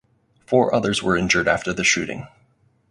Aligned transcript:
Four 0.47 0.73
others 0.73 1.03
were 1.03 1.15
injured 1.15 1.47
after 1.47 1.73
the 1.73 1.83
shooting. 1.83 2.27